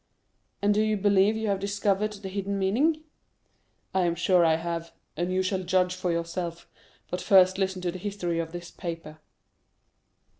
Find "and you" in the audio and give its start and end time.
5.15-5.43